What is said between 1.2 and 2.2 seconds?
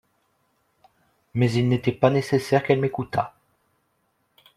Mais il n'était pas